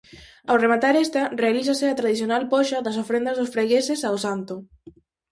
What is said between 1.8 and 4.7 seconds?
a tradicional poxa das ofrendas dos fregueses ao santo.